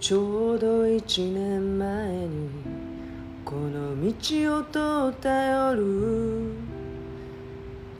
[0.00, 2.48] ちょうど一年前に
[3.44, 6.54] この道を通った夜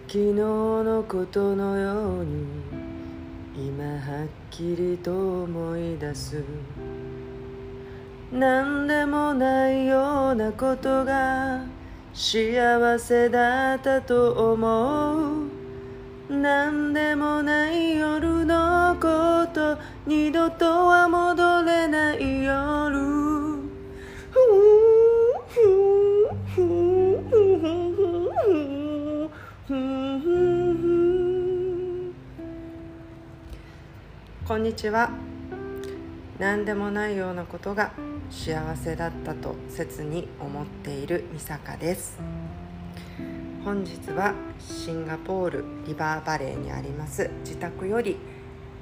[0.09, 2.47] 昨日のことのように
[3.55, 6.43] 今はっきりと思い出す。
[8.33, 11.65] 何でもないようなことが
[12.15, 15.51] 幸せだったと思う。
[16.31, 19.77] 何でもない夜のこと
[20.07, 21.40] 二度とは戻
[34.61, 35.11] んにちは。
[36.39, 37.93] 何でもないようなことが
[38.31, 42.19] 幸せだったと切に思っている美坂です。
[43.65, 48.19] 本日はシンガポールリバーバレーにあります自宅より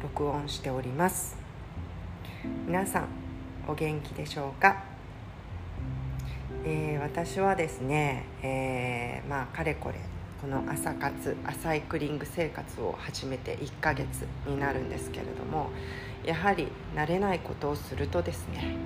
[0.03, 1.37] 録音しております。
[2.67, 3.09] 皆さん
[3.69, 4.83] お元気でしょうか、
[6.65, 10.01] えー、私はですね、えー、まあかれこれ
[10.41, 15.71] この朝活アサイクリング生活を始めて1ヶ月になるんですけれども
[16.25, 18.77] やはり慣れないことをするとですね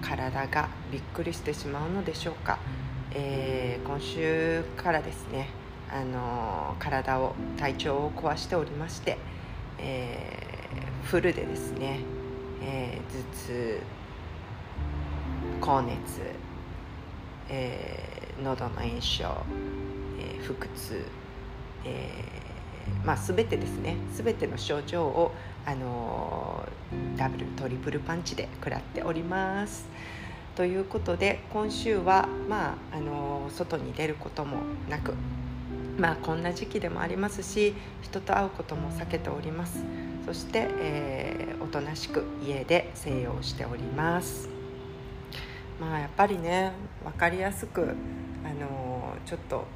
[0.00, 2.58] 体がびっくりしてしまうのでしょうか、
[3.12, 5.48] えー、今週からですね
[5.90, 9.18] あの体を体調を壊しておりまして、
[9.78, 12.00] えー、フルでですね、
[12.62, 13.80] えー、頭痛
[15.60, 15.98] 高熱、
[17.50, 19.44] えー、喉の炎症
[20.24, 21.04] えー、腹痛、
[21.84, 23.96] えー、まあ、全てですね。
[24.14, 25.32] 全ての症状を、
[25.66, 29.86] あのー、ダブルトリプルパンチで食らっております。
[30.54, 34.58] ということで今週は、まああの外に出ることも
[34.88, 35.14] なく
[35.98, 39.84] まあこんな時期でもありますし人と会うことも避けております。
[40.24, 44.48] そして、えー、おとなしく家で静養しております。
[45.80, 47.94] まあやっぱりね分かりやすく
[48.44, 49.66] あのちょっと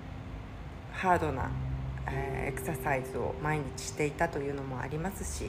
[0.98, 1.48] ハードな、
[2.08, 5.48] えー、エクササイズを毎日していたというのもありますし、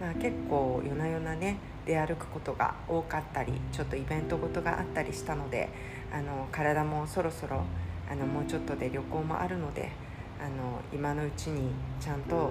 [0.00, 5.68] まあ、結構夜な夜なね出歩くことが多かったりちょっとイベントごとがあったりしたので
[6.10, 7.64] あの体もそろそろ
[8.10, 9.90] あのもうちょっとで旅行もあるので
[10.40, 12.50] あの今のうちにちゃんと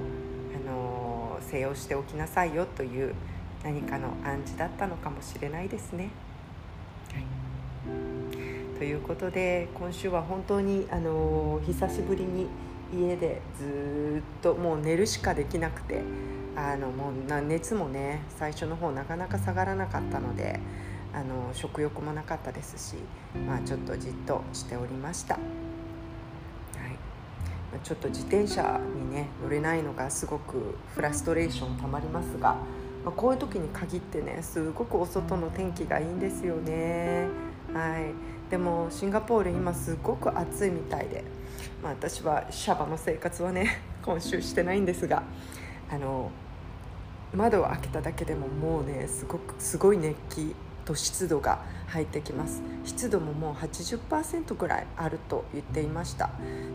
[0.56, 3.16] あの静養しておきなさいよという
[3.64, 6.12] 何かの暗示だったのかもしれないですね。
[8.78, 12.48] ということで今週は本当にあの久しぶりに
[12.94, 16.02] 家でずっともう寝るしかできなくて
[16.58, 20.60] あのもう熱もね最初の方なかなか下がらなかったので
[21.14, 22.98] あの食欲もなかったですし、
[23.48, 25.40] まあ、ちょっとじっとしておりました。
[27.84, 32.56] ちょっと自転車にね乗れないのがすごくフラストレーションたまりますが、
[33.04, 37.28] まあ、こういう時に限ってねすごくお外の天気がいいんですよね。
[37.74, 41.24] はいでもシンガポール今すごく暑いみたいで、
[41.82, 45.24] まあ、私はシャバの生活はね 今週してないんですが
[45.92, 46.30] あの
[47.34, 50.56] 窓を開けただけでももうねすごくすごい熱気
[50.86, 52.62] と湿度が入ってきます。
[52.84, 56.30] 湿度ももう80%ぐらいあると言っていました。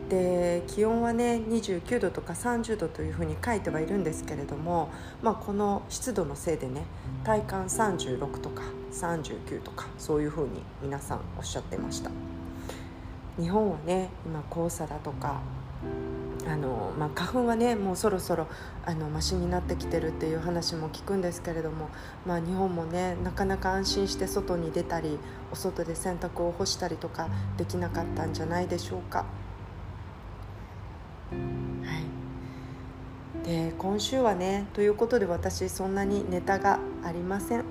[0.09, 4.91] で気温はね29度とか30度というふうに書いてはいるんですけれども、
[5.22, 6.82] まあ、この湿度のせいでね
[7.22, 8.62] 体感36とか
[8.93, 12.11] 39とかそういうふうに皆さんおっしゃってました
[13.39, 15.41] 日本はね今黄砂だとか
[16.47, 18.47] あの、まあ、花粉はねもうそろそろ
[18.84, 21.89] あのマシになってきてるっていう話も聞くんですけれども、
[22.27, 25.19] まあ、日本もねなかなか安心して外に出たり
[25.53, 29.25] お外で洗濯を干したりとかできなかったんじゃないでしょうか。
[31.31, 31.37] は
[33.45, 37.65] い、で今週はねということで私そんなにネタがありません。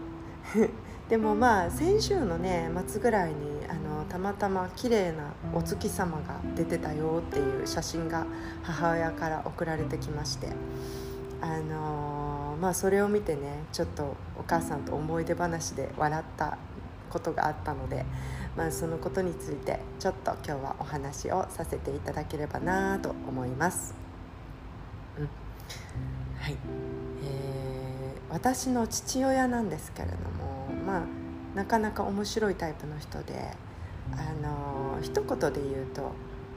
[1.10, 3.36] でもまあ先週のね末ぐらいに
[3.68, 8.28] あのたまたま綺麗なお月様が出てたよっていう写真が
[8.62, 10.50] 母親から送られてきまして
[11.42, 16.60] あのまあそれを見てねちょっとお母さんと思い出話で笑った
[17.10, 18.06] ことがあったので、
[18.56, 23.96] まあ、そのことについてちょっと今日はお話をさせていただければなと思います。
[25.18, 25.30] うん
[26.40, 26.58] はい
[27.24, 30.59] えー、私の父親なんですけれども
[30.90, 33.54] まあなかなか面白いタイプの人で
[34.14, 36.12] あの一言で言うと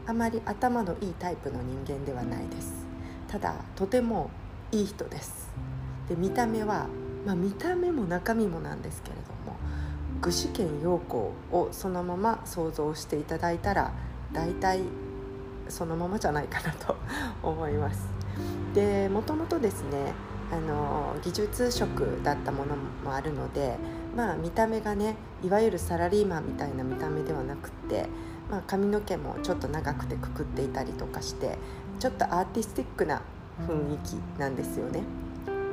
[0.06, 2.87] あまり頭のいいタイプの人間ではないです。
[3.29, 4.31] ただとても
[4.73, 5.50] いい人です。
[6.08, 6.87] で見た目は、
[7.26, 9.56] まあ、見た目も中身もなんですけれども
[10.23, 13.93] 具志堅用高をそのまま想像していただいたら
[14.32, 14.81] 大体
[15.69, 16.96] そのままじゃないかなと
[17.44, 18.00] 思います。
[18.75, 20.14] でもともとですね
[20.50, 23.76] あの技術職だったものもあるので、
[24.17, 28.06] まあ、見た目がねいわゆるサラリーマンみたいな見た目ではなくって、
[28.50, 31.56] まあ、髪の毛もちょっと長くてくくっていたりとかして
[31.99, 33.23] ちょっとアーティスティックな
[33.67, 35.03] 雰囲気なんですよね。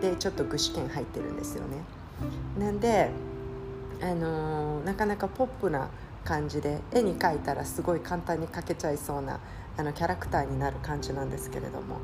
[0.02, 1.78] でちょっと具志堅入ってるんですよね。
[2.58, 3.10] なんで、
[4.02, 5.90] あのー、なかなかポップな
[6.24, 9.40] 感じで絵に描いたらすごい簡単に描けちゃいそうな
[9.78, 12.00] あのキャラクターになる感じなんですけれども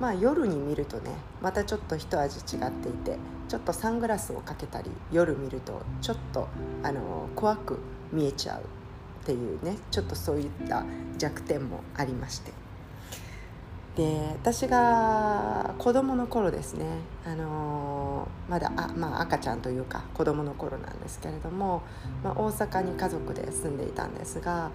[0.00, 1.10] まあ夜に見るとね
[1.42, 3.18] またちょっと一味違っていて
[3.48, 6.48] ちょっとサングラスをかけたり夜見るとちょっと
[6.82, 7.78] あの怖く
[8.12, 10.84] 見えちゃうっていうねちょっとそういった
[11.18, 12.52] 弱点もありまして。
[13.96, 16.84] で私が子供の頃ですね、
[17.26, 21.82] あのまだあ、まあ、赤ちゃんというか子供の頃なんですけれども、
[22.22, 24.70] まあ、大阪に家族で住んでいたんですが、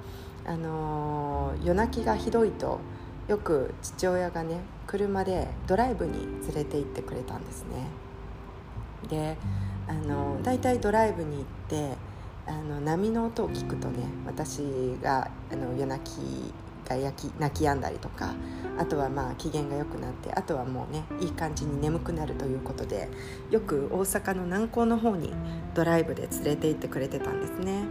[0.45, 2.81] あの夜泣きがひどいと
[3.27, 7.87] よく父親がね車でドライブに連れて行ってくれたんですね。
[9.09, 9.37] で
[9.87, 11.97] あのだいたいドライブに行って
[12.45, 14.61] あの波の音を聞くとね私
[15.01, 16.53] があの夜泣き
[16.89, 18.33] が焼き泣き止んだりとか
[18.77, 23.09] あとはまあ機嫌が良くなってあとはもうねいい感じに眠くなるということで
[23.49, 25.33] よく大阪の南港の方に
[25.73, 27.83] ドライブで連れて行ってくれてたんですね。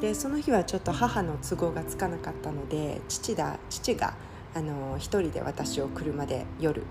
[0.00, 4.14] でその日はちょっと母の都合がつかなかったので父だ父が
[4.54, 6.84] あの一人で私を車で夜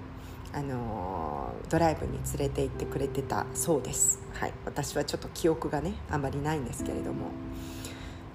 [0.53, 7.27] あのドライブに連れて行ってくれてたそうです、はい、私はちょっと記憶がねあまりないんですけれども。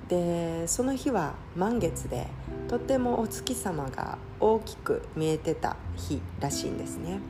[0.08, 2.28] でその日は満月で
[2.66, 7.20] とってもお月様が大きく見えてた日らしいんですね。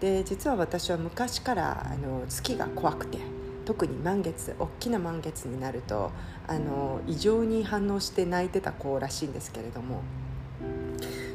[0.00, 3.18] で実は私は昔からあの月が怖くて
[3.64, 6.10] 特に満月大きな満月になると
[6.48, 10.02] あの異常に反応して泣いてた子らしいんですけれども。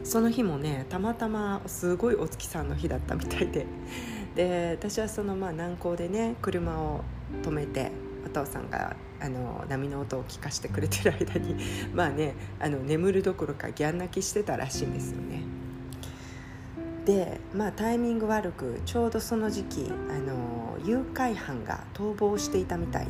[0.07, 3.67] その日もねたまたますごいお月さんの日だったみたいで
[4.35, 7.01] で私はそのまあ南港でね車を
[7.43, 7.91] 止めて
[8.25, 11.57] お父さんがあの波の音を聞かせてくれてる間に
[11.93, 15.41] まあねあの眠るどころかギャン泣きしてたらしいんですよね。
[17.03, 23.07] でまあタイミング悪くちょうどその時期あの誘拐犯が逃亡していたみたい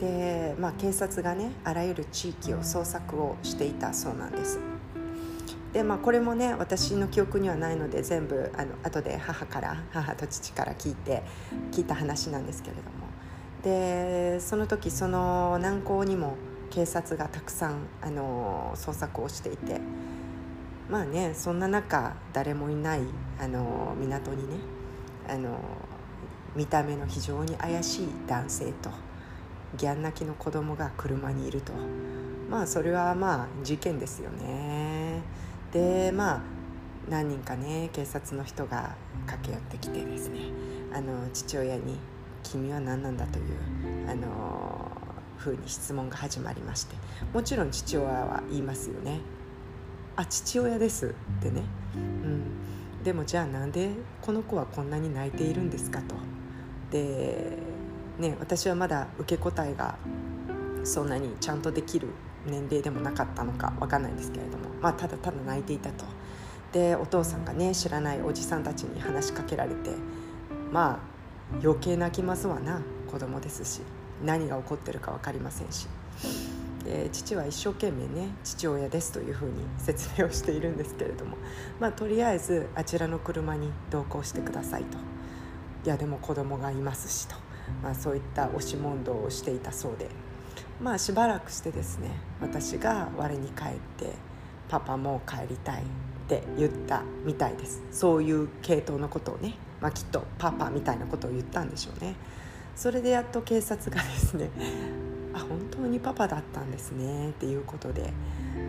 [0.00, 4.73] でで、まあ、警察がねあらゆる地域を捜索をしていたそうなんです。
[5.74, 11.24] でまあ、これもね私の記憶にはないので全部あの後で母から母と父から聞いて
[11.72, 12.88] 聞いた話なんですけれども。
[13.62, 16.36] でその時その南港にも
[16.70, 19.80] 警察がたくさんあの捜索をしていて。
[20.88, 23.00] まあねそんな中誰もいない
[23.40, 24.56] あの港にね
[25.26, 25.58] あの
[26.54, 28.90] 見た目の非常に怪しい男性と
[29.76, 31.72] ギャン泣きの子供が車にいると。
[32.50, 34.83] まあそれはまあ事件ですよね。
[35.74, 36.40] でまあ
[37.10, 38.94] 何人かね警察の人が
[39.26, 40.38] 駆け寄ってきてですね
[40.94, 41.98] あの父親に
[42.44, 43.44] 「君は何なんだ?」という
[44.08, 44.90] あの
[45.36, 46.94] ふうに質問が始まりまして
[47.32, 49.20] もちろん父親は言いますよね
[50.16, 51.62] 「あ父親です」ってね、
[51.96, 53.90] うん、でもじゃあなんで
[54.22, 56.14] この子はこんなに泣いているんですかと。
[56.92, 57.58] で
[58.20, 59.98] ね私はまだ受け答えが
[60.84, 62.08] そんなにちゃんとできる
[62.46, 66.04] 年齢でもなかったのか分かんないんですけれども、まあ、ただただ泣いていたと。
[66.72, 69.90] でお父さんがね知らないおじさんたちに話しかけられて
[70.72, 71.00] ま
[71.52, 72.80] あ余計泣きますわな。
[73.10, 73.82] 子供ですし。
[74.24, 75.86] 何が起こってるか分かりませんし。
[76.84, 81.38] で父は一生懸命ね父親ですというふうに説明をしているんですけれども、
[81.80, 84.98] まあ、とりあえずあちらの車に同行してくださいと。
[85.84, 87.36] いやでも子供がいますしと、
[87.82, 90.08] まあ、そういった押し問答をしていたそうで。
[90.80, 94.12] まあしばらくしてですね私が我に返って
[94.68, 95.82] 「パパもう帰りたい」
[96.24, 97.82] って言ったみたいです。
[97.90, 102.16] そういう系統のことをね、まあ、きっとパパみたいなことを言ったんでしょうね。
[102.74, 104.50] それでやっと警察がですね
[105.34, 108.12] あ本当にパパだったんですねっていうことで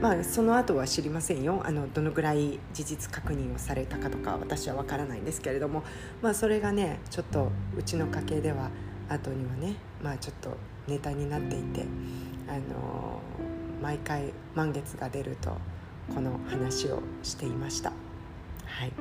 [0.01, 1.62] まあその後は知りませんよ。
[1.63, 5.83] あのどのぐらい事実確認をされたかとか私は分からないんですけれども
[6.21, 8.69] まあそれがねちょっとうちの家系では
[9.09, 11.85] 後にはねまあちょっとネタになっていて
[12.47, 13.19] あの
[13.81, 15.57] 毎回満月が出ると
[16.13, 17.91] この話をしていました。
[18.65, 18.93] はい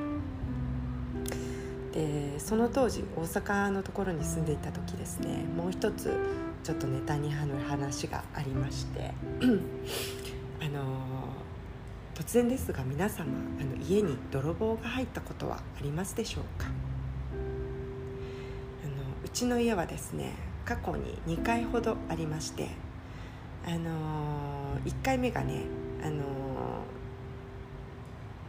[1.93, 6.13] でその当時大阪のところに住んでいた時ですねもう一つ
[6.61, 9.13] ちょっとネタになる話がありまして
[10.61, 10.83] あの
[12.13, 13.25] 突然ですが皆様
[13.61, 16.67] あの家に泥棒が入ったことはありますでしょうか？
[18.83, 20.33] あのうちの家はですね
[20.65, 22.69] 過去に2回ほどありまして
[23.65, 25.61] あの1回目がね
[26.03, 26.23] あの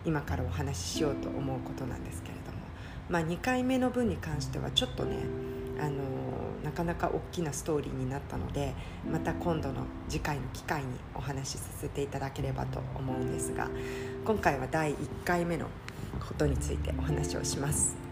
[0.05, 2.57] 今からお話ししようと思うことなんですけれども
[3.09, 5.17] まあ、2回目の分に関してはちょっとね
[5.79, 5.95] あの
[6.65, 8.75] なかなか大きなストーリーになったので
[9.11, 13.69] また今度の次回の機会にお話しさせていただければと思うんですが
[14.25, 15.67] 今回は第1回目の
[16.27, 18.06] ことについてお話をします。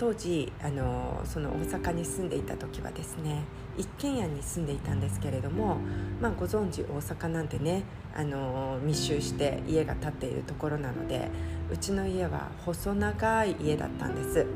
[0.00, 3.42] 当時あのその大阪に住んでいた時はですね
[3.76, 5.76] 一軒家に住んでいたんですけれども、
[6.22, 7.82] まあ、ご存知大阪なんてね
[8.16, 11.28] あの密集して家が建っているところなので
[11.70, 14.46] うちの家は細長い家だったんです。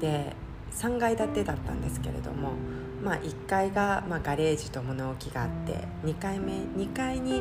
[0.00, 0.34] で
[0.72, 2.50] 3階建てだったんですけれども、
[3.04, 7.40] まあ、1階が、まあ、ガレージと物置があって2階目2階に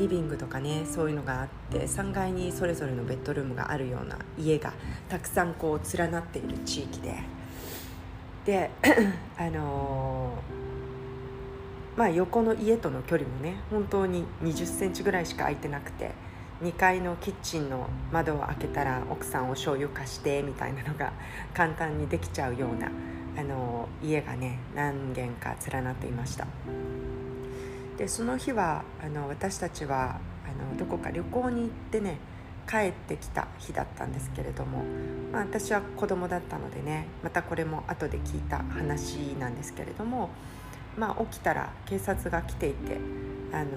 [0.00, 4.72] リビングとかねそういうのがあって3階にそれぞれのベッドルームがあるような家が
[5.08, 7.22] たくさんこう連なっている地域で
[8.46, 8.70] で
[9.36, 16.12] あのー、まあ横の家との距離もね本当に2 0センチぐらいしか空いてなくて
[16.62, 21.12] 2階のキッチンの窓を開けたら奥さんお醤油貸してみたいなのが
[21.52, 22.90] 簡単にできちゃうような
[23.38, 26.46] あの家がね何軒か連なっていました。
[28.00, 32.16] でその日はあの私たちはあのどこか旅行に行ってね
[32.66, 34.84] 帰ってきた日だったんですけれども、
[35.30, 40.30] まあ、私は子供だったのでねまたこれも後で聞いた話なんですけれども、
[40.96, 42.96] まあ、起きたら警察が来ていて
[43.52, 43.68] あの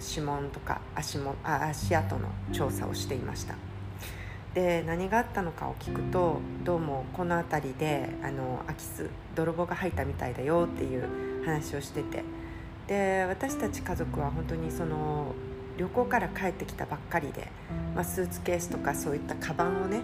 [0.00, 3.54] 指紋とか足もあ足跡の調査をしていました。
[4.54, 12.24] で何があったのかを聞くとどうもこの辺りであの空き巣泥棒が入ったみたいだよっていう話をしてて
[12.92, 15.34] で私たち家族は本当にその
[15.78, 17.48] 旅行から帰ってきたばっかりで、
[17.94, 20.02] まあ、スーツケースとかそういったカバンをね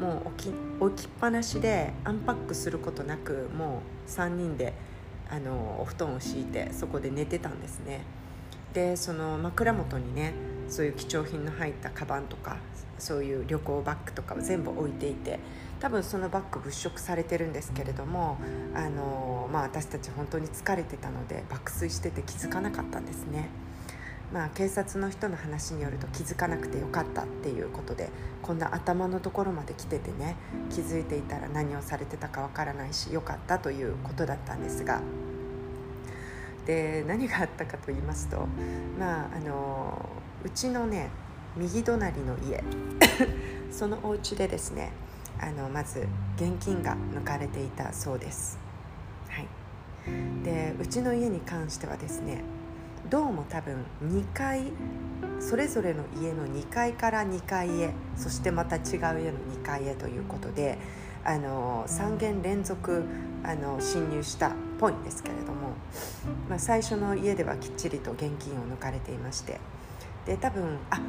[0.00, 4.72] もう置き置きっぱなしでアンパックすることなくもう3人で
[5.28, 8.00] あのお布団を敷いてそこで寝てたんですね。
[8.72, 10.32] でその枕元にね
[10.70, 12.56] そういう貴重品の入ったカバンとか
[12.98, 15.38] そういう旅行バッグとかを全部置いていて
[15.80, 18.38] 多分そのバッグ物色されてるんですけれども
[18.74, 23.48] あの、まあ、私たち本当に疲れてたので爆睡してて気づかなかったんですね。
[24.32, 28.10] まあ、警察の人の話によると気づかなくてよかったっていうことで
[28.42, 30.36] こんな頭のところまで来ててね
[30.70, 35.02] 気づいていたら何をされてたかわからないしよかったということだったんですが
[36.64, 38.46] で何があったかと言いますと
[39.00, 40.08] まああの
[40.44, 41.10] うちのね
[41.56, 42.62] 右隣の家
[43.72, 44.92] そのお家でですね
[45.38, 46.06] あのまず
[46.36, 48.58] 現金が抜かれていたそうです、
[49.28, 49.46] はい、
[50.44, 52.42] でうちの家に関してはですね
[53.08, 54.64] どうも多分2階
[55.40, 60.78] それぞれの家の2階から2階へそしてまた違う家の2階へということで
[61.24, 63.04] あの3軒連続
[63.42, 65.74] あの侵入したっぽいんですけれども、
[66.48, 69.60] まあ、最初の家ではきっちりと現金を抜かれていまして
[70.26, 71.00] で多分あ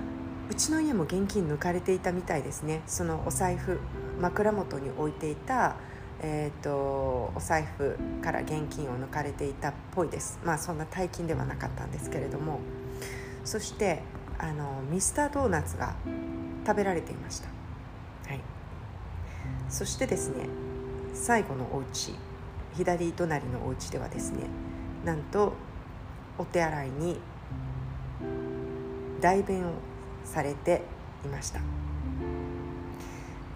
[0.49, 2.81] うちの家も現金抜かれていたみたいですね。
[2.85, 3.79] そのお財布
[4.21, 5.75] 枕元に置いていた、
[6.21, 6.71] えーと、
[7.35, 10.39] お財布から現金を抜かれていたっぽいです。
[10.43, 12.59] まあそんな大金ではなかったんですけれども。
[13.43, 14.01] そして
[14.37, 15.95] あのミスタードーナツが
[16.65, 17.47] 食べられていました、
[18.27, 18.39] はい、
[19.69, 20.47] そしてですね
[21.13, 22.15] 最後のお家
[22.75, 24.43] 左隣のお家ではですね
[25.03, 25.53] なんと
[26.37, 27.19] お手洗いに
[29.19, 29.73] 代弁を
[30.23, 30.81] されて
[31.25, 31.59] いました。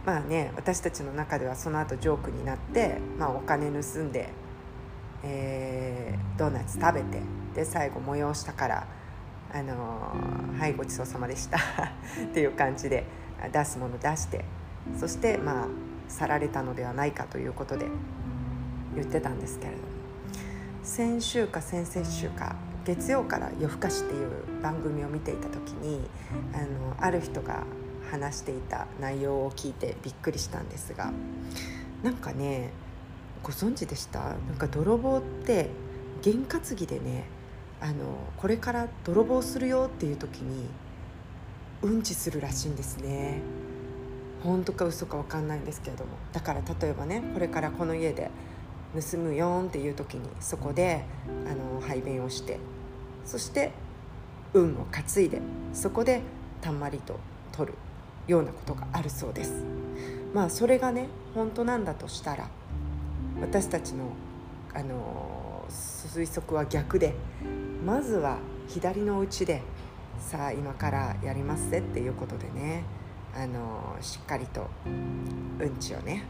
[0.06, 4.30] まあね私たちの中ではその後ジョークになって、まあ、お金盗んで、
[5.24, 7.22] えー、ドーナツ食べて
[7.56, 8.88] で最後催したから
[9.52, 11.58] 「あのー、はいごちそうさまでした」
[12.24, 13.06] っていう感じで
[13.52, 14.46] 出すもの出して
[14.96, 15.68] そしてまあ
[16.08, 17.88] 去られたのではないかということで
[18.94, 19.96] 言ってたんですけれども。
[20.86, 24.30] 先週か先々週か月曜から「夜更かし」っていう
[24.62, 26.08] 番組を見ていた時に
[26.54, 27.64] あのある人が
[28.12, 31.12] 話していた内容を聞いてびっくりしたんですが
[32.04, 32.72] なんかね
[33.44, 34.20] ご存知でした？
[34.20, 35.70] なんか泥棒って
[36.22, 37.26] 験担ぎでね
[37.80, 37.94] あの
[38.38, 40.68] これから泥棒するよっていう時に
[41.82, 43.42] うんちするらしいんですね。
[44.44, 46.12] 本当か嘘か分かんないんですけれども。
[46.32, 48.32] だから例えばねこれからこの家で
[48.94, 52.60] 盗むよんっていう時にそこであの排便をして
[53.26, 53.72] そして
[54.54, 55.42] 運を担いで
[55.74, 56.22] そこで
[56.62, 57.20] たんまりと
[57.52, 57.78] 取る。
[58.27, 59.63] ようなことがあるそうです。
[60.34, 62.50] まあそれがね本当なんだとしたら
[63.39, 64.10] 私たちの
[64.74, 67.13] あの推測は逆で
[67.86, 69.62] まずは左のお家で
[70.20, 72.84] さあ今からやりますぜっていうことでね
[73.34, 76.24] あのしっかりとうんちをね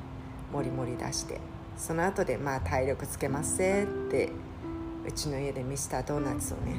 [0.51, 1.39] もりもり出して
[1.77, 4.29] その後でまあ体力つけますぜって
[5.07, 6.77] うちの家でミスタードーナツをね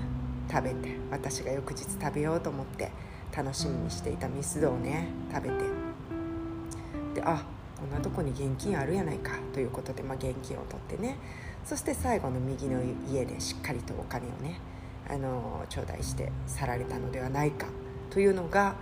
[0.51, 2.91] 食べて私が翌日食べようと思って
[3.35, 5.57] 楽しみにしていたミスドをね食べて。
[5.57, 7.43] ってあ
[7.79, 11.19] こんなとこに現金あるやないかということで、まあ、現金を取ってね。
[11.65, 12.81] そして最後の右の
[13.11, 14.61] 家でしっかりとお金をね
[15.09, 17.67] あの頂戴して去られたのではないか
[18.11, 18.77] というのが、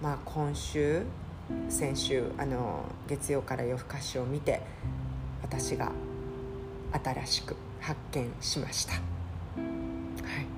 [0.00, 1.02] まあ、今週
[1.68, 4.60] 先週あの月曜から夜更かしを見て
[5.42, 5.90] 私が
[6.92, 8.92] 新しく発見しました。
[8.92, 10.57] はい。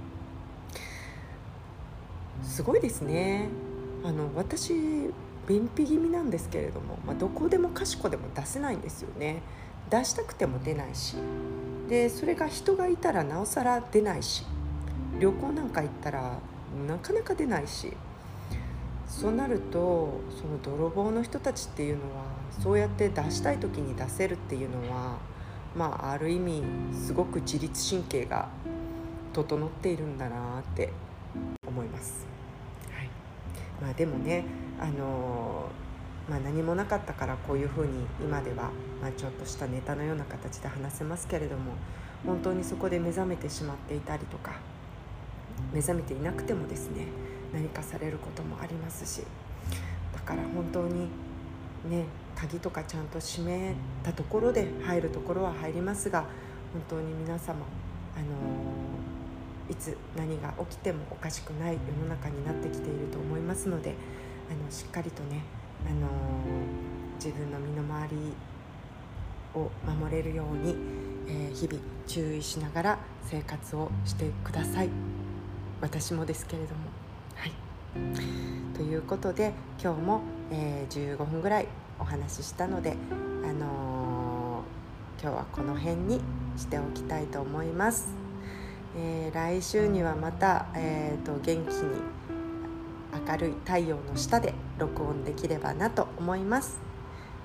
[2.61, 3.49] すごいですね。
[4.05, 4.75] あの私
[5.49, 9.40] 便秘気味なんですけれども、まあ、どこでもかしこでも出せないんですよね。
[9.88, 11.17] 出したくても出ないし。
[11.88, 14.45] でそれが人がいたらなおさら出ないし。
[15.19, 16.38] 旅行なんか行ったら
[16.87, 17.95] なかなか出ないし。
[19.07, 22.25] そうなるとその泥棒の人たちっていうのは
[22.62, 25.17] そうやって出したい時に出せるっていうのは
[25.75, 26.62] まあある意味
[26.93, 28.50] すごく自律神経が
[29.33, 30.93] 整っているんだなって
[31.67, 32.39] 思います。
[33.80, 34.44] まあ、でもね
[34.78, 35.68] あの
[36.28, 38.70] まあ、何もなかったからこういうふうに今では、
[39.02, 41.72] まあ、ちょっとしたネタのような形で話せますけれども
[42.25, 44.52] 本当にそこで目覚めてしまっていたりとか
[45.72, 47.06] 目覚めていなくてもですね
[47.52, 49.25] 何かされることもありますし
[50.14, 51.08] だから本当に
[51.88, 52.04] ね
[52.37, 56.20] 鍵とかちゃんと閉めたところで入るところは入りますが
[56.72, 57.56] 本当に皆様
[58.16, 58.89] あの
[59.71, 63.95] いつ何が起きてもおかしくない世の中になってきていると思いますので
[64.50, 65.43] あのしっかりとね
[65.87, 66.09] あの
[67.15, 68.17] 自分の身の回り
[69.55, 70.75] を守れるように、
[71.29, 74.89] えー、日々注意しながら生活をしてください。
[75.81, 76.81] 私もですけれども。
[77.35, 77.53] はい。
[78.75, 82.97] ということで今日も、えー、15分ぐらいお話ししたので
[83.45, 86.21] あのー、今日はこの辺に
[86.57, 88.15] しておきたいと思います、
[88.97, 92.00] えー、来週にはまた、えーと元気に
[93.28, 96.78] 明るい太陽の下で録音できればなと思います。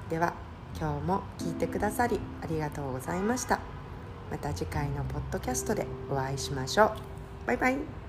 [0.10, 0.34] では
[0.80, 3.60] 今日も聞いてくださりありがとうございました。
[4.32, 7.48] また次回のポッドキャストでお会いしましょう。
[7.48, 8.05] バイバイ。